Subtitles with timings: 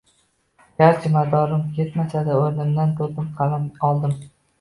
[0.81, 4.17] Garchi madorim etmasa-da, o`rnimdan turdim, qalam oldim